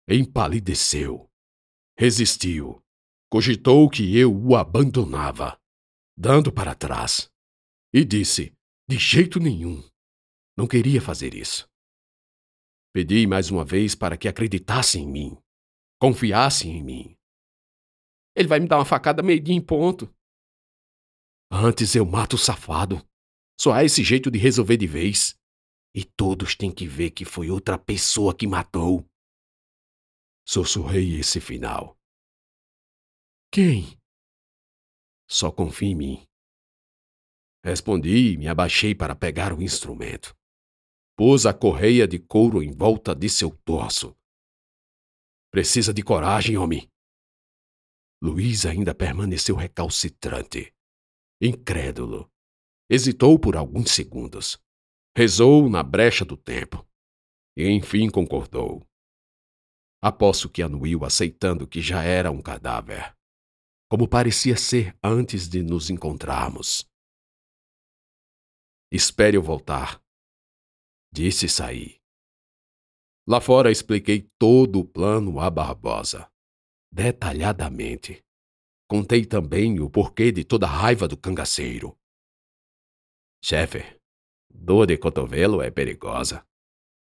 empalideceu, 0.07 1.29
resistiu, 1.97 2.84
cogitou 3.35 3.89
que 3.89 4.17
eu 4.17 4.33
o 4.33 4.55
abandonava, 4.55 5.59
dando 6.17 6.53
para 6.53 6.73
trás, 6.73 7.29
e 7.93 8.05
disse: 8.05 8.53
de 8.89 8.97
jeito 8.97 9.41
nenhum. 9.41 9.83
Não 10.57 10.65
queria 10.65 11.01
fazer 11.01 11.33
isso. 11.33 11.69
Pedi 12.93 13.27
mais 13.27 13.51
uma 13.51 13.65
vez 13.65 13.93
para 13.93 14.15
que 14.15 14.29
acreditasse 14.29 14.99
em 14.99 15.05
mim, 15.05 15.37
confiasse 15.99 16.69
em 16.69 16.81
mim. 16.81 17.17
Ele 18.33 18.47
vai 18.47 18.61
me 18.61 18.69
dar 18.69 18.77
uma 18.77 18.85
facada 18.85 19.21
meio-dia 19.21 19.53
em 19.53 19.59
ponto. 19.59 20.09
Antes 21.51 21.93
eu 21.93 22.05
mato 22.05 22.37
o 22.37 22.39
safado. 22.39 23.05
Só 23.59 23.73
há 23.73 23.83
esse 23.83 24.01
jeito 24.01 24.31
de 24.31 24.39
resolver 24.39 24.77
de 24.77 24.87
vez. 24.87 25.37
E 25.93 26.05
todos 26.05 26.55
têm 26.55 26.71
que 26.71 26.87
ver 26.87 27.11
que 27.11 27.25
foi 27.25 27.49
outra 27.49 27.77
pessoa 27.77 28.33
que 28.33 28.47
matou. 28.47 29.05
Sussurrei 30.47 31.19
esse 31.19 31.41
final. 31.41 31.97
Quem? 33.55 33.97
Só 35.29 35.49
confia 35.49 35.87
em 35.87 35.95
mim. 35.95 36.27
Respondi 37.63 38.33
e 38.33 38.37
me 38.37 38.49
abaixei 38.49 38.93
para 38.93 39.15
pegar 39.15 39.53
o 39.53 39.61
instrumento. 39.61 40.35
Pôs 41.15 41.45
a 41.45 41.53
correia 41.53 42.05
de 42.05 42.19
couro 42.19 42.61
em 42.61 42.73
volta 42.73 43.15
de 43.15 43.29
seu 43.29 43.51
torso. 43.63 44.13
Precisa 45.51 45.93
de 45.93 46.03
coragem, 46.03 46.57
homem. 46.57 46.91
Luiz 48.21 48.65
ainda 48.65 48.93
permaneceu 48.93 49.55
recalcitrante, 49.55 50.73
incrédulo. 51.41 52.29
Hesitou 52.89 53.39
por 53.39 53.55
alguns 53.55 53.91
segundos. 53.91 54.61
Rezou 55.17 55.69
na 55.69 55.81
brecha 55.81 56.25
do 56.25 56.35
tempo. 56.35 56.85
E 57.55 57.69
enfim 57.69 58.09
concordou. 58.09 58.85
Aposto 60.03 60.49
que 60.49 60.61
anuiu 60.61 61.05
aceitando 61.05 61.65
que 61.65 61.81
já 61.81 62.03
era 62.03 62.29
um 62.29 62.41
cadáver 62.41 63.15
como 63.89 64.07
parecia 64.07 64.57
ser 64.57 64.97
antes 65.03 65.47
de 65.47 65.61
nos 65.61 65.89
encontrarmos. 65.89 66.89
Espere 68.91 69.37
eu 69.37 69.43
voltar, 69.43 70.01
disse 71.11 71.47
Saí. 71.47 72.01
Lá 73.27 73.41
fora 73.41 73.71
expliquei 73.71 74.29
todo 74.37 74.79
o 74.79 74.87
plano 74.87 75.39
a 75.39 75.49
Barbosa, 75.49 76.31
detalhadamente. 76.91 78.23
Contei 78.87 79.25
também 79.25 79.79
o 79.79 79.89
porquê 79.89 80.31
de 80.31 80.43
toda 80.43 80.67
a 80.67 80.69
raiva 80.69 81.07
do 81.07 81.17
cangaceiro. 81.17 81.97
Chefe, 83.43 83.99
dor 84.49 84.85
de 84.85 84.97
cotovelo 84.97 85.61
é 85.61 85.71
perigosa. 85.71 86.47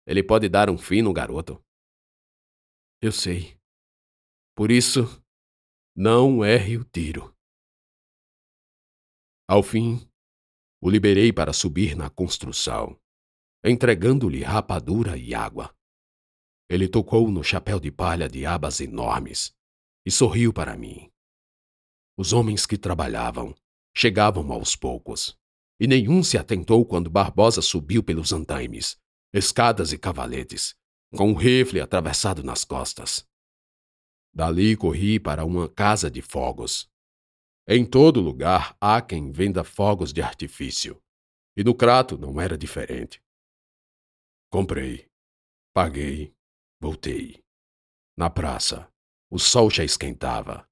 Ele 0.08 0.24
pode 0.24 0.50
dar 0.50 0.70
um 0.70 0.78
fim 0.78 1.02
no 1.02 1.14
garoto. 1.14 1.64
Eu 3.00 3.12
sei. 3.12 3.60
Por 4.56 4.72
isso, 4.72 5.02
não 6.00 6.46
erre 6.46 6.78
o 6.78 6.84
tiro. 6.84 7.36
Ao 9.50 9.64
fim, 9.64 10.08
o 10.80 10.92
liberei 10.92 11.34
para 11.34 11.52
subir 11.52 11.96
na 11.96 12.08
construção, 12.08 12.96
entregando-lhe 13.66 14.44
rapadura 14.44 15.18
e 15.18 15.34
água. 15.34 15.76
Ele 16.70 16.88
tocou 16.88 17.32
no 17.32 17.44
chapéu 17.44 17.80
de 17.80 17.90
palha 17.90 18.30
de 18.30 18.46
abas 18.46 18.80
enormes 18.80 19.56
e 20.06 20.12
sorriu 20.12 20.54
para 20.54 20.78
mim. 20.78 21.12
Os 22.16 22.32
homens 22.32 22.68
que 22.68 22.78
trabalhavam 22.78 23.56
chegavam 23.96 24.52
aos 24.52 24.76
poucos, 24.76 25.36
e 25.80 25.88
nenhum 25.88 26.22
se 26.22 26.38
atentou 26.38 26.86
quando 26.86 27.10
Barbosa 27.10 27.64
subiu 27.64 28.04
pelos 28.04 28.32
andaimes, 28.32 29.00
escadas 29.34 29.92
e 29.94 29.98
cavaletes, 29.98 30.76
com 31.16 31.32
um 31.32 31.36
rifle 31.36 31.82
atravessado 31.82 32.44
nas 32.44 32.64
costas. 32.64 33.27
Dali 34.38 34.78
corri 34.78 35.20
para 35.20 35.44
uma 35.44 35.68
casa 35.68 36.12
de 36.12 36.22
fogos. 36.22 36.88
Em 37.68 37.84
todo 37.84 38.22
lugar 38.22 38.78
há 38.80 39.02
quem 39.02 39.32
venda 39.32 39.64
fogos 39.64 40.14
de 40.14 40.22
artifício. 40.22 41.02
E 41.58 41.64
no 41.64 41.74
crato 41.74 42.20
não 42.20 42.40
era 42.40 42.56
diferente. 42.56 43.20
Comprei, 44.52 45.10
paguei, 45.74 46.36
voltei. 46.80 47.44
Na 48.16 48.30
praça, 48.30 48.88
o 49.28 49.40
sol 49.40 49.72
já 49.72 49.84
esquentava. 49.84 50.70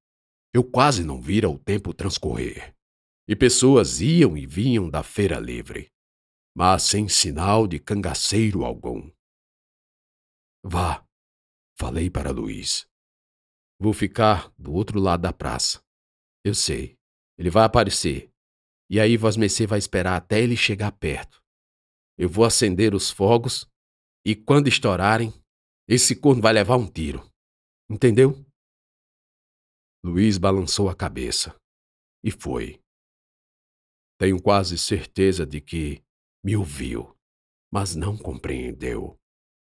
Eu 0.54 0.64
quase 0.64 1.04
não 1.04 1.20
vira 1.20 1.50
o 1.50 1.58
tempo 1.58 1.92
transcorrer. 1.92 2.76
E 3.28 3.36
pessoas 3.36 4.00
iam 4.00 4.38
e 4.38 4.46
vinham 4.46 4.88
da 4.88 5.02
feira 5.02 5.40
livre, 5.40 5.92
mas 6.56 6.84
sem 6.84 7.10
sinal 7.10 7.66
de 7.66 7.80
cangaceiro 7.80 8.64
algum. 8.64 9.10
Vá, 10.64 11.04
falei 11.76 12.12
para 12.12 12.30
Luiz. 12.30 12.88
Vou 13.80 13.94
ficar 13.94 14.52
do 14.58 14.74
outro 14.74 15.00
lado 15.00 15.22
da 15.22 15.34
praça. 15.34 15.82
Eu 16.44 16.56
sei. 16.56 16.98
Ele 17.38 17.50
vai 17.50 17.66
aparecer. 17.66 18.32
E 18.90 19.00
aí 19.00 19.18
Vosmecê 19.18 19.66
vai 19.68 19.80
esperar 19.80 20.16
até 20.16 20.42
ele 20.42 20.56
chegar 20.56 20.92
perto. 20.92 21.44
Eu 22.18 22.30
vou 22.30 22.46
acender 22.46 22.94
os 22.94 23.10
fogos 23.12 23.68
e 24.26 24.36
quando 24.36 24.68
estourarem, 24.68 25.34
esse 25.88 26.16
corno 26.16 26.42
vai 26.42 26.54
levar 26.54 26.78
um 26.78 26.90
tiro. 26.90 27.30
Entendeu? 27.90 28.34
Luiz 30.04 30.38
balançou 30.38 30.90
a 30.90 30.96
cabeça. 30.96 31.56
E 32.24 32.32
foi. 32.32 32.82
Tenho 34.18 34.42
quase 34.42 34.78
certeza 34.78 35.46
de 35.46 35.60
que 35.60 36.02
me 36.44 36.56
ouviu, 36.56 37.16
mas 37.72 37.96
não 37.96 38.18
compreendeu. 38.18 39.20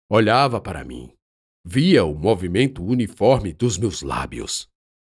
Olhava 0.09 0.59
para 0.59 0.83
mim, 0.83 1.15
Via 1.63 2.03
o 2.03 2.15
movimento 2.15 2.83
uniforme 2.83 3.53
dos 3.53 3.77
meus 3.77 4.01
lábios, 4.01 4.67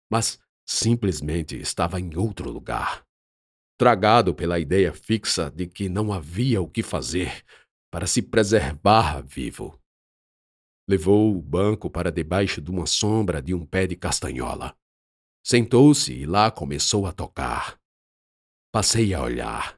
mas 0.09 0.39
simplesmente 0.65 1.57
estava 1.57 1.99
em 1.99 2.17
outro 2.17 2.49
lugar. 2.49 3.05
Tragado 3.77 4.33
pela 4.33 4.59
ideia 4.59 4.93
fixa 4.93 5.51
de 5.51 5.67
que 5.67 5.89
não 5.89 6.13
havia 6.13 6.63
o 6.63 6.69
que 6.69 6.85
fazer 6.85 7.45
para 7.91 8.07
se 8.07 8.23
preservar 8.23 9.23
vivo. 9.23 9.77
Levou 10.89 11.37
o 11.37 11.43
banco 11.43 11.91
para 11.91 12.13
debaixo 12.13 12.61
de 12.61 12.71
uma 12.71 12.87
sombra 12.87 13.43
de 13.43 13.53
um 13.53 13.67
pé 13.67 13.89
de 13.89 13.97
castanhola. 13.97 14.77
Sentou-se 15.45 16.13
e 16.13 16.27
lá 16.27 16.49
começou 16.51 17.07
a 17.07 17.13
tocar. 17.13 17.77
Passei 18.73 19.13
a 19.13 19.21
olhar. 19.21 19.77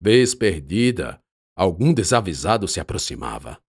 Vez 0.00 0.34
perdida, 0.34 1.22
algum 1.54 1.92
desavisado 1.92 2.66
se 2.66 2.80
aproximava 2.80 3.62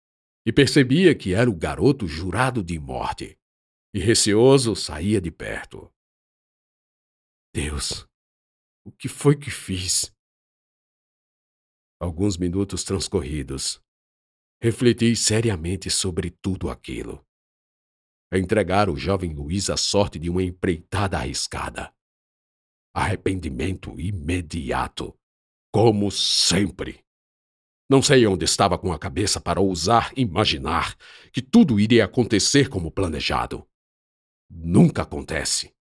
e 0.46 0.52
percebia 0.52 1.16
que 1.16 1.34
era 1.34 1.50
o 1.50 1.56
garoto 1.56 2.08
jurado 2.08 2.64
de 2.64 2.80
morte, 2.80 3.40
e 3.94 4.00
receoso 4.00 4.76
saía 4.76 5.22
de 5.22 5.32
perto. 5.32 5.94
Deus, 7.54 8.08
o 8.86 8.92
que 8.92 9.08
foi 9.08 9.38
que 9.38 9.52
fiz? 9.52 10.16
Alguns 12.00 12.38
minutos 12.38 12.84
transcorridos, 12.84 13.80
refleti 14.62 15.16
seriamente 15.16 15.90
sobre 15.90 16.32
tudo 16.32 16.70
aquilo. 16.70 17.26
Entregar 18.34 18.90
o 18.90 18.96
jovem 18.96 19.34
Luiz 19.34 19.70
à 19.70 19.76
sorte 19.76 20.18
de 20.18 20.30
uma 20.30 20.42
empreitada 20.42 21.18
arriscada. 21.18 21.94
Arrependimento 22.96 24.00
imediato, 24.00 25.18
como 25.74 26.10
sempre. 26.10 27.06
Não 27.92 28.02
sei 28.02 28.26
onde 28.26 28.46
estava 28.46 28.80
com 28.80 28.94
a 28.94 28.98
cabeça 28.98 29.42
para 29.42 29.60
ousar 29.60 30.14
imaginar 30.16 30.96
que 31.34 31.42
tudo 31.42 31.78
iria 31.78 32.06
acontecer 32.06 32.70
como 32.70 32.90
planejado. 32.90 33.68
Nunca 34.50 35.02
acontece. 35.02 35.76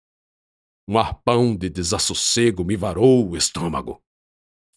Um 0.88 0.96
arpão 0.96 1.54
de 1.54 1.68
desassossego 1.68 2.64
me 2.64 2.76
varou 2.76 3.28
o 3.28 3.36
estômago. 3.36 4.02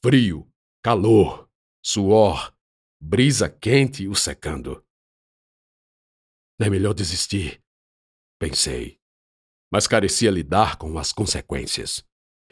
Frio, 0.03 0.45
calor, 0.83 1.49
suor, 1.81 2.53
brisa 3.01 3.49
quente 3.49 4.09
o 4.09 4.13
secando. 4.13 4.85
É 6.59 6.69
melhor 6.69 6.93
desistir, 6.93 7.63
pensei. 8.37 8.99
mas 9.71 9.87
carecia 9.87 10.29
lidar 10.29 10.75
com 10.75 10.99
as 10.99 11.13
consequências. 11.13 12.05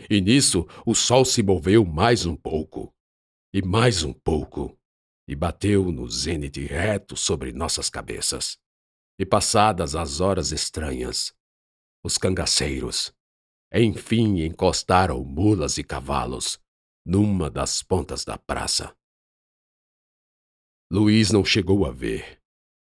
E 0.09 0.21
nisso 0.21 0.65
o 0.85 0.95
sol 0.95 1.25
se 1.25 1.43
moveu 1.43 1.83
mais 1.83 2.25
um 2.25 2.33
pouco, 2.33 2.95
e 3.53 3.61
mais 3.63 4.03
um 4.03 4.13
pouco, 4.13 4.77
e 5.27 5.35
bateu 5.35 5.91
no 5.91 6.07
zênite 6.07 6.65
reto 6.65 7.17
sobre 7.17 7.51
nossas 7.51 7.89
cabeças. 7.89 8.59
E 9.19 9.25
passadas 9.25 9.95
as 9.95 10.21
horas 10.21 10.51
estranhas, 10.51 11.33
os 12.03 12.17
cangaceiros, 12.17 13.13
enfim 13.73 14.43
encostaram 14.43 15.23
mulas 15.23 15.77
e 15.77 15.83
cavalos 15.83 16.59
numa 17.05 17.49
das 17.49 17.83
pontas 17.83 18.23
da 18.23 18.37
praça. 18.37 18.95
Luiz 20.91 21.31
não 21.31 21.43
chegou 21.43 21.85
a 21.85 21.91
ver, 21.91 22.39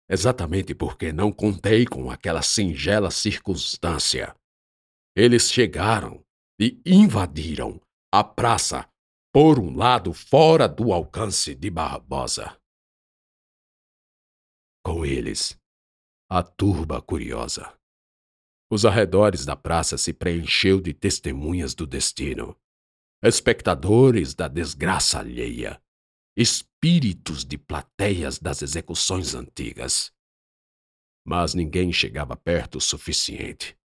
exatamente 0.09 0.75
porque 0.75 1.11
não 1.11 1.31
contei 1.31 1.85
com 1.85 2.11
aquela 2.11 2.41
singela 2.41 3.09
circunstância. 3.09 4.35
Eles 5.15 5.51
chegaram 5.51 6.23
e 6.59 6.81
invadiram 6.85 7.81
a 8.11 8.23
praça 8.23 8.87
por 9.31 9.59
um 9.59 9.75
lado 9.75 10.13
fora 10.13 10.67
do 10.67 10.91
alcance 10.91 11.53
de 11.53 11.69
Barbosa. 11.69 12.59
Com 14.83 15.05
eles, 15.05 15.59
a 16.29 16.41
turba 16.41 17.01
curiosa. 17.01 17.77
Os 18.69 18.85
arredores 18.85 19.45
da 19.45 19.55
praça 19.55 19.97
se 19.97 20.13
preencheu 20.13 20.81
de 20.81 20.93
testemunhas 20.93 21.75
do 21.75 21.85
destino, 21.85 22.57
espectadores 23.21 24.33
da 24.33 24.47
desgraça 24.47 25.19
alheia, 25.19 25.81
espíritos 26.35 27.43
de 27.43 27.57
plateias 27.57 28.39
das 28.39 28.61
execuções 28.61 29.35
antigas. 29.35 30.13
Mas 31.25 31.53
ninguém 31.53 31.91
chegava 31.91 32.35
perto 32.35 32.77
o 32.77 32.81
suficiente, 32.81 33.77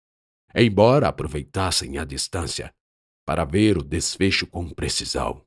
embora 0.56 1.08
aproveitassem 1.08 1.98
a 1.98 2.06
distância 2.06 2.74
para 3.32 3.46
ver 3.46 3.78
o 3.78 3.82
desfecho 3.82 4.46
com 4.46 4.70
precisão. 4.70 5.42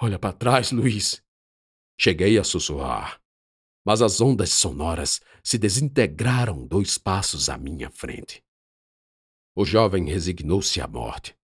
Olha 0.00 0.18
para 0.18 0.32
trás, 0.32 0.72
Luiz! 0.72 1.22
Cheguei 2.00 2.38
a 2.38 2.44
sussurrar, 2.44 3.20
mas 3.84 4.00
as 4.00 4.18
ondas 4.18 4.48
sonoras 4.48 5.20
se 5.44 5.58
desintegraram 5.58 6.66
dois 6.66 6.96
passos 6.96 7.50
à 7.50 7.58
minha 7.58 7.90
frente. 7.90 8.42
O 9.54 9.66
jovem 9.66 10.06
resignou-se 10.06 10.80
à 10.80 10.88
morte. 10.88 11.36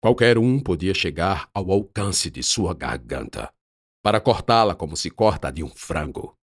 Qualquer 0.00 0.36
um 0.36 0.58
podia 0.58 0.94
chegar 0.94 1.48
ao 1.54 1.70
alcance 1.70 2.28
de 2.28 2.42
sua 2.42 2.74
garganta, 2.74 3.54
para 4.02 4.20
cortá-la 4.20 4.74
como 4.74 4.96
se 4.96 5.12
corta 5.12 5.48
de 5.52 5.62
um 5.62 5.70
frango. 5.70 6.36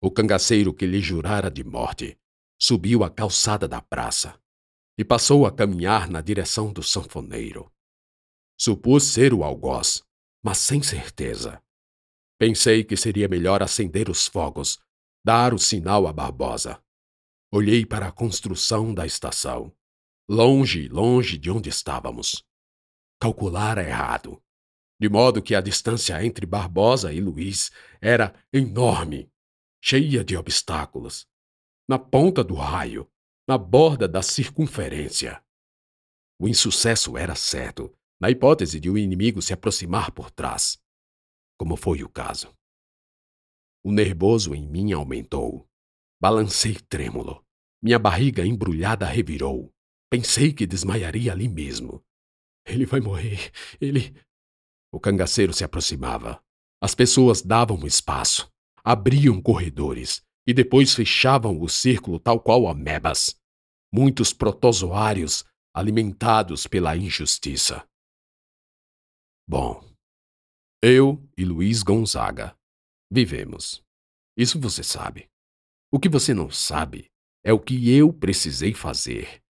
O 0.00 0.08
cangaceiro 0.08 0.72
que 0.72 0.86
lhe 0.86 1.00
jurara 1.00 1.50
de 1.50 1.64
morte 1.64 2.16
subiu 2.56 3.02
a 3.02 3.10
calçada 3.10 3.66
da 3.66 3.82
praça 3.82 4.40
e 4.98 5.04
passou 5.04 5.46
a 5.46 5.52
caminhar 5.52 6.10
na 6.10 6.20
direção 6.20 6.72
do 6.72 6.82
sanfoneiro. 6.82 7.72
Supus 8.58 9.04
ser 9.04 9.32
o 9.32 9.44
algoz, 9.44 10.02
mas 10.42 10.58
sem 10.58 10.82
certeza. 10.82 11.62
Pensei 12.36 12.82
que 12.82 12.96
seria 12.96 13.28
melhor 13.28 13.62
acender 13.62 14.10
os 14.10 14.26
fogos, 14.26 14.80
dar 15.24 15.54
o 15.54 15.58
sinal 15.58 16.08
a 16.08 16.12
Barbosa. 16.12 16.82
Olhei 17.52 17.86
para 17.86 18.08
a 18.08 18.12
construção 18.12 18.92
da 18.92 19.06
estação, 19.06 19.72
longe, 20.28 20.88
longe 20.88 21.38
de 21.38 21.50
onde 21.50 21.68
estávamos. 21.68 22.44
Calculara 23.20 23.82
errado, 23.82 24.42
de 25.00 25.08
modo 25.08 25.40
que 25.40 25.54
a 25.54 25.60
distância 25.60 26.24
entre 26.24 26.44
Barbosa 26.44 27.12
e 27.12 27.20
Luiz 27.20 27.70
era 28.00 28.34
enorme, 28.52 29.30
cheia 29.80 30.24
de 30.24 30.36
obstáculos. 30.36 31.26
Na 31.88 31.98
ponta 31.98 32.42
do 32.42 32.54
raio, 32.54 33.08
na 33.48 33.56
borda 33.56 34.06
da 34.06 34.22
circunferência. 34.22 35.42
O 36.38 36.46
insucesso 36.46 37.16
era 37.16 37.34
certo, 37.34 37.92
na 38.20 38.30
hipótese 38.30 38.78
de 38.78 38.90
o 38.90 38.98
inimigo 38.98 39.40
se 39.40 39.52
aproximar 39.52 40.12
por 40.12 40.30
trás 40.30 40.78
como 41.58 41.76
foi 41.76 42.02
o 42.04 42.08
caso. 42.08 42.54
O 43.84 43.90
nervoso 43.90 44.54
em 44.54 44.66
mim 44.66 44.92
aumentou. 44.92 45.68
Balancei 46.20 46.76
trêmulo. 46.88 47.44
Minha 47.82 47.98
barriga 47.98 48.46
embrulhada 48.46 49.06
revirou. 49.06 49.72
Pensei 50.10 50.52
que 50.52 50.66
desmaiaria 50.66 51.32
ali 51.32 51.48
mesmo. 51.48 52.02
Ele 52.64 52.86
vai 52.86 53.00
morrer. 53.00 53.50
Ele. 53.80 54.14
O 54.92 55.00
cangaceiro 55.00 55.52
se 55.52 55.64
aproximava. 55.64 56.42
As 56.80 56.94
pessoas 56.94 57.42
davam 57.42 57.86
espaço, 57.86 58.50
abriam 58.84 59.42
corredores 59.42 60.22
e 60.48 60.54
depois 60.54 60.94
fechavam 60.94 61.60
o 61.60 61.68
círculo 61.68 62.18
tal 62.18 62.40
qual 62.40 62.66
amebas. 62.66 63.38
Muitos 63.92 64.32
protozoários 64.32 65.44
alimentados 65.74 66.66
pela 66.66 66.96
injustiça. 66.96 67.86
Bom, 69.46 69.84
eu 70.82 71.22
e 71.36 71.44
Luiz 71.44 71.82
Gonzaga 71.82 72.56
vivemos. 73.12 73.82
Isso 74.38 74.58
você 74.58 74.82
sabe. 74.82 75.28
O 75.92 76.00
que 76.00 76.08
você 76.08 76.32
não 76.32 76.50
sabe 76.50 77.10
é 77.44 77.52
o 77.52 77.60
que 77.60 77.90
eu 77.90 78.10
precisei 78.10 78.72
fazer 78.72 79.42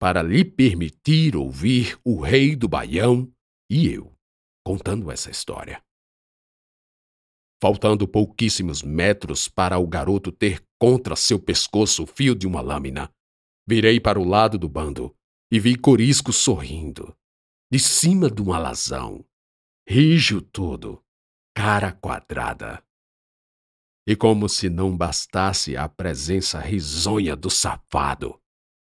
para 0.00 0.22
lhe 0.22 0.44
permitir 0.44 1.34
ouvir 1.34 1.98
o 2.04 2.20
rei 2.20 2.54
do 2.54 2.68
Baião 2.68 3.28
e 3.68 3.88
eu 3.88 4.14
contando 4.64 5.10
essa 5.10 5.32
história. 5.32 5.82
Faltando 7.64 8.06
pouquíssimos 8.06 8.82
metros 8.82 9.48
para 9.48 9.78
o 9.78 9.86
garoto 9.86 10.30
ter 10.30 10.62
contra 10.78 11.16
seu 11.16 11.40
pescoço 11.40 12.02
o 12.02 12.06
fio 12.06 12.34
de 12.34 12.46
uma 12.46 12.60
lâmina, 12.60 13.10
virei 13.66 13.98
para 13.98 14.20
o 14.20 14.24
lado 14.28 14.58
do 14.58 14.68
bando 14.68 15.16
e 15.50 15.58
vi 15.58 15.74
Corisco 15.74 16.30
sorrindo, 16.30 17.16
de 17.72 17.78
cima 17.78 18.30
de 18.30 18.42
um 18.42 18.52
alazão, 18.52 19.24
rijo 19.88 20.42
todo, 20.42 21.02
cara 21.56 21.90
quadrada. 21.90 22.84
E 24.06 24.14
como 24.14 24.46
se 24.46 24.68
não 24.68 24.94
bastasse 24.94 25.74
a 25.74 25.88
presença 25.88 26.60
risonha 26.60 27.34
do 27.34 27.48
safado, 27.48 28.38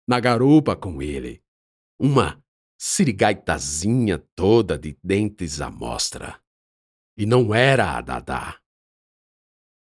na 0.07 0.19
garupa 0.19 0.75
com 0.75 1.01
ele, 1.01 1.41
uma 1.99 2.39
sirigaitazinha 2.79 4.19
toda 4.35 4.77
de 4.77 4.95
dentes 5.03 5.59
à 5.59 5.71
mostra. 5.71 6.39
E 7.19 7.25
não 7.25 7.53
era 7.53 7.97
a 7.97 8.01
Dadá. 8.01 8.61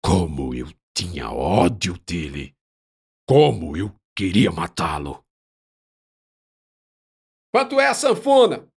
Como 0.03 0.53
eu 0.53 0.67
tinha 0.93 1.31
ódio 1.31 1.97
dele! 1.99 2.53
Como 3.25 3.77
eu 3.77 3.95
queria 4.13 4.51
matá-lo! 4.51 5.25
Quanto 7.49 7.79
é 7.79 7.87
a 7.87 7.93
sanfona? 7.93 8.69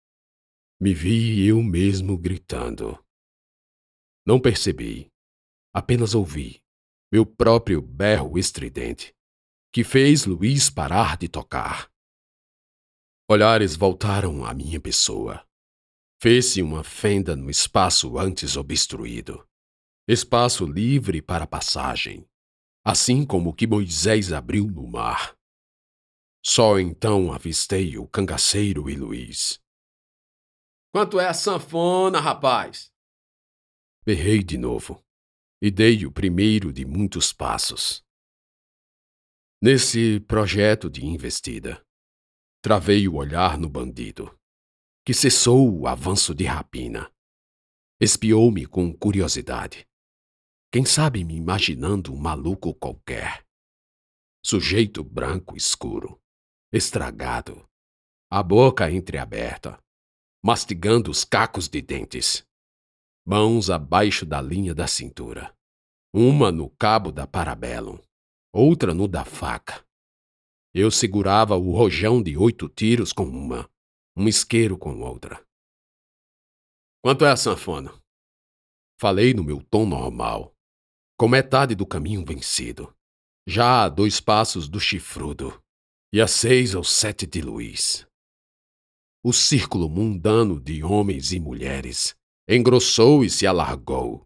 Me 0.80 0.94
vi 0.94 1.44
eu 1.44 1.62
mesmo 1.64 2.16
gritando. 2.16 3.04
Não 4.24 4.40
percebi, 4.40 5.10
apenas 5.74 6.14
ouvi 6.14 6.62
meu 7.12 7.26
próprio 7.26 7.80
berro 7.80 8.38
estridente, 8.38 9.14
que 9.72 9.82
fez 9.84 10.26
Luiz 10.26 10.70
parar 10.70 11.16
de 11.16 11.28
tocar. 11.28 11.88
Olhares 13.28 13.74
voltaram 13.74 14.44
à 14.44 14.54
minha 14.54 14.80
pessoa. 14.80 15.44
Fez-se 16.20 16.62
uma 16.62 16.82
fenda 16.82 17.36
no 17.36 17.50
espaço 17.50 18.18
antes 18.18 18.56
obstruído, 18.56 19.46
espaço 20.08 20.66
livre 20.66 21.20
para 21.20 21.46
passagem, 21.46 22.26
assim 22.84 23.24
como 23.24 23.50
o 23.50 23.54
que 23.54 23.66
Moisés 23.66 24.32
abriu 24.32 24.66
no 24.66 24.86
mar. 24.86 25.36
Só 26.44 26.78
então 26.78 27.32
avistei 27.32 27.96
o 27.96 28.06
cangaceiro 28.06 28.88
e 28.90 28.94
Luiz. 28.94 29.60
Quanto 30.92 31.18
é 31.18 31.26
a 31.26 31.34
sanfona, 31.34 32.20
rapaz? 32.20 32.92
Berrei 34.04 34.42
de 34.42 34.58
novo 34.58 35.02
e 35.60 35.70
dei 35.70 36.04
o 36.04 36.12
primeiro 36.12 36.72
de 36.72 36.84
muitos 36.84 37.32
passos. 37.32 38.04
Nesse 39.62 40.20
projeto 40.20 40.90
de 40.90 41.06
investida, 41.06 41.82
travei 42.62 43.08
o 43.08 43.14
olhar 43.14 43.56
no 43.56 43.70
bandido, 43.70 44.38
que 45.04 45.12
cessou 45.12 45.80
o 45.80 45.86
avanço 45.86 46.34
de 46.34 46.44
rapina. 46.44 47.12
Espiou-me 48.00 48.64
com 48.64 48.90
curiosidade. 48.90 49.86
Quem 50.72 50.86
sabe 50.86 51.22
me 51.24 51.36
imaginando 51.36 52.12
um 52.12 52.16
maluco 52.16 52.74
qualquer. 52.74 53.44
Sujeito 54.42 55.04
branco 55.04 55.56
escuro, 55.56 56.18
estragado, 56.72 57.68
a 58.30 58.42
boca 58.42 58.90
entreaberta, 58.90 59.78
mastigando 60.42 61.10
os 61.10 61.24
cacos 61.24 61.68
de 61.68 61.82
dentes. 61.82 62.44
Mãos 63.26 63.68
abaixo 63.68 64.24
da 64.24 64.40
linha 64.40 64.74
da 64.74 64.86
cintura. 64.86 65.54
Uma 66.12 66.50
no 66.50 66.70
cabo 66.70 67.12
da 67.12 67.26
parabellum, 67.26 67.98
outra 68.52 68.94
no 68.94 69.06
da 69.06 69.24
faca. 69.24 69.84
Eu 70.72 70.90
segurava 70.90 71.56
o 71.56 71.72
rojão 71.72 72.22
de 72.22 72.36
oito 72.36 72.68
tiros 72.68 73.12
com 73.12 73.24
uma, 73.24 73.70
um 74.16 74.28
isqueiro 74.28 74.78
com 74.78 75.00
outra. 75.00 75.44
Quanto 77.02 77.24
é 77.24 77.30
a 77.30 77.36
sanfona? 77.36 77.92
Falei 78.98 79.34
no 79.34 79.42
meu 79.42 79.62
tom 79.62 79.84
normal, 79.86 80.54
com 81.18 81.28
metade 81.28 81.74
do 81.74 81.86
caminho 81.86 82.24
vencido, 82.24 82.94
já 83.46 83.84
a 83.84 83.88
dois 83.88 84.20
passos 84.20 84.68
do 84.68 84.80
chifrudo. 84.80 85.60
e 86.12 86.20
às 86.20 86.30
seis 86.30 86.76
ou 86.76 86.84
sete 86.84 87.26
de 87.26 87.40
Luís. 87.40 88.06
O 89.20 89.32
círculo 89.32 89.90
mundano 89.90 90.60
de 90.60 90.84
homens 90.84 91.32
e 91.32 91.40
mulheres 91.40 92.14
engrossou 92.48 93.24
e 93.24 93.30
se 93.30 93.48
alargou. 93.48 94.24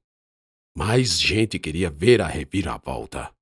Mais 0.76 1.18
gente 1.18 1.58
queria 1.58 1.88
ver 1.88 2.20
a 2.20 2.26
reviravolta. 2.26 3.32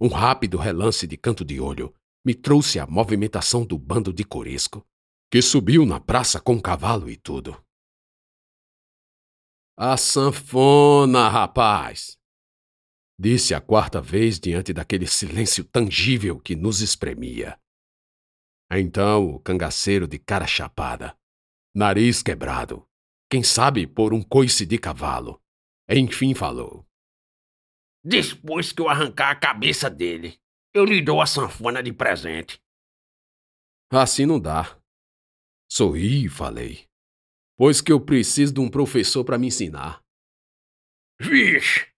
Um 0.00 0.08
rápido 0.08 0.56
relance 0.56 1.06
de 1.06 1.18
canto 1.18 1.44
de 1.44 1.60
olho 1.60 1.94
me 2.24 2.34
trouxe 2.34 2.78
a 2.78 2.86
movimentação 2.86 3.66
do 3.66 3.78
bando 3.78 4.14
de 4.14 4.24
Corisco, 4.24 4.82
que 5.34 5.42
subiu 5.42 5.84
na 5.84 5.98
praça 5.98 6.40
com 6.40 6.62
cavalo 6.62 7.10
e 7.10 7.16
tudo. 7.16 7.60
A 9.76 9.96
sanfona, 9.96 11.28
rapaz! 11.28 12.16
Disse 13.18 13.52
a 13.52 13.60
quarta 13.60 14.00
vez 14.00 14.38
diante 14.38 14.72
daquele 14.72 15.08
silêncio 15.08 15.64
tangível 15.64 16.38
que 16.38 16.54
nos 16.54 16.80
espremia. 16.80 17.60
Então 18.70 19.34
o 19.34 19.40
cangaceiro 19.40 20.06
de 20.06 20.20
cara 20.20 20.46
chapada, 20.46 21.18
nariz 21.74 22.22
quebrado, 22.22 22.88
quem 23.28 23.42
sabe 23.42 23.88
por 23.88 24.14
um 24.14 24.22
coice 24.22 24.64
de 24.64 24.78
cavalo, 24.78 25.42
enfim 25.88 26.32
falou. 26.32 26.86
Depois 28.04 28.70
que 28.70 28.80
eu 28.80 28.88
arrancar 28.88 29.32
a 29.32 29.36
cabeça 29.36 29.90
dele, 29.90 30.38
eu 30.72 30.84
lhe 30.84 31.02
dou 31.02 31.20
a 31.20 31.26
sanfona 31.26 31.82
de 31.82 31.92
presente. 31.92 32.62
Assim 33.90 34.26
não 34.26 34.38
dá. 34.38 34.80
Sorri 35.76 36.26
e 36.26 36.28
falei. 36.28 36.86
Pois 37.58 37.80
que 37.80 37.90
eu 37.90 38.00
preciso 38.00 38.54
de 38.54 38.60
um 38.60 38.70
professor 38.70 39.24
para 39.24 39.36
me 39.36 39.48
ensinar. 39.48 40.00
Vixe, 41.20 41.88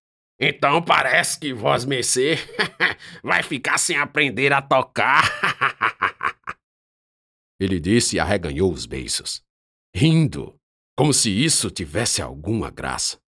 então 0.41 0.83
parece 0.83 1.39
que 1.39 1.53
vós 1.53 1.85
mercê 1.85 2.37
vai 3.23 3.43
ficar 3.43 3.77
sem 3.77 3.99
aprender 3.99 4.51
a 4.51 4.63
tocar. 4.63 5.25
Ele 7.61 7.79
disse 7.79 8.17
e 8.17 8.19
arreganhou 8.19 8.73
os 8.73 8.87
beiços, 8.87 9.45
rindo, 9.95 10.59
como 10.97 11.13
se 11.13 11.31
isso 11.31 11.71
tivesse 11.71 12.23
alguma 12.23 12.71
graça. 12.71 13.21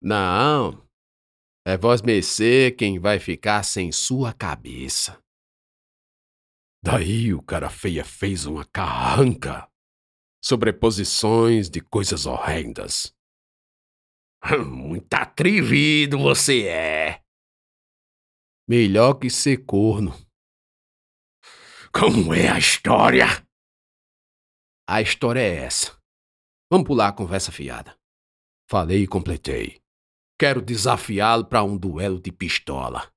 Não, 0.00 0.86
é 1.66 1.76
vós 1.76 2.00
mercê 2.00 2.70
quem 2.70 3.00
vai 3.00 3.18
ficar 3.18 3.64
sem 3.64 3.90
sua 3.90 4.32
cabeça. 4.32 5.20
Daí 6.86 7.32
o 7.32 7.40
cara 7.40 7.70
feia 7.70 8.04
fez 8.04 8.44
uma 8.44 8.62
carranca, 8.66 9.66
sobreposições 10.44 11.70
de 11.70 11.80
coisas 11.80 12.26
horrendas. 12.26 13.16
Muito 14.66 15.14
atrevido 15.14 16.18
você 16.18 16.66
é. 16.66 17.22
Melhor 18.68 19.14
que 19.14 19.30
ser 19.30 19.64
corno. 19.64 20.12
Como 21.90 22.34
é 22.34 22.50
a 22.50 22.58
história? 22.58 23.28
A 24.86 25.00
história 25.00 25.40
é 25.40 25.64
essa. 25.64 25.98
Vamos 26.70 26.86
pular 26.86 27.08
a 27.08 27.12
conversa 27.14 27.50
fiada. 27.50 27.98
Falei 28.68 29.04
e 29.04 29.08
completei. 29.08 29.80
Quero 30.38 30.60
desafiá-lo 30.60 31.46
para 31.46 31.64
um 31.64 31.78
duelo 31.78 32.20
de 32.20 32.30
pistola. 32.30 33.13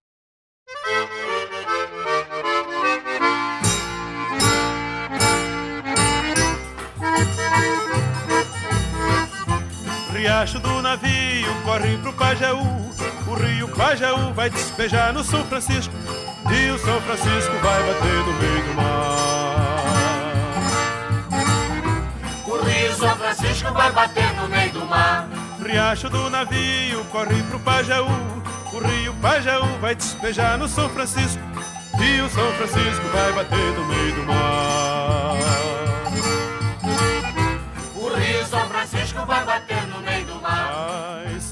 Riacho 10.27 10.59
do 10.59 10.81
navio 10.81 11.55
corre 11.63 11.97
pro 11.99 12.11
Pajeú. 12.11 12.59
O 13.27 13.33
rio 13.33 13.69
Pajeú 13.69 14.33
vai 14.33 14.49
despejar 14.49 15.13
no 15.13 15.23
São 15.23 15.41
Francisco. 15.45 15.93
E 16.51 16.69
o 16.69 16.77
São 16.77 16.99
Francisco 16.99 17.53
vai 17.63 17.81
bater 17.81 18.25
no 18.25 18.33
meio 18.33 18.63
do 18.65 18.73
mar. 18.73 19.85
O 22.45 22.57
rio 22.57 22.93
São 22.97 23.15
Francisco 23.15 23.71
vai 23.71 23.89
bater 23.93 24.33
no 24.33 24.49
meio 24.49 24.71
do 24.73 24.85
mar. 24.85 25.29
Riacho 25.65 26.09
do 26.09 26.29
navio 26.29 27.05
corre 27.05 27.41
pro 27.43 27.59
Pajeú. 27.61 28.09
O 28.73 28.79
rio 28.79 29.13
Pajeú 29.21 29.79
vai 29.79 29.95
despejar 29.95 30.57
no 30.57 30.67
São 30.67 30.89
Francisco. 30.89 31.41
E 32.01 32.19
o 32.19 32.29
São 32.29 32.51
Francisco 32.55 33.07
vai 33.13 33.31
bater 33.31 33.71
no 33.77 33.85
meio 33.85 34.13
do 34.13 34.23
mar. 34.23 35.37
O 37.95 38.09
rio 38.13 38.45
São 38.45 38.67
Francisco 38.67 39.25
vai 39.25 39.45
bater 39.45 39.76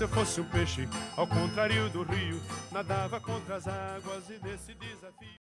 eu 0.05 0.09
fosse 0.09 0.39
um 0.39 0.45
peixe, 0.45 0.87
ao 1.17 1.25
contrário 1.25 1.89
do 1.89 2.03
rio, 2.03 2.39
nadava 2.71 3.19
contra 3.19 3.55
as 3.55 3.67
águas 3.67 4.29
e 4.29 4.39
nesse 4.45 4.75
desafio. 4.75 5.44